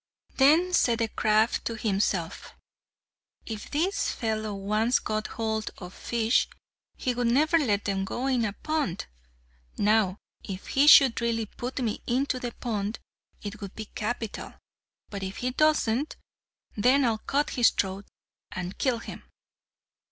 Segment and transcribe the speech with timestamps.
[0.37, 2.55] Then said the crab to himself,
[3.45, 6.47] "If this fellow once got hold of fish,
[6.95, 9.05] he would never let them go in a pond!
[9.77, 12.97] Now if he should really put me into the pond,
[13.43, 14.55] it would be capital;
[15.11, 16.15] but if he doesn't
[16.75, 18.07] then I'll cut his throat,
[18.51, 19.21] and kill him!"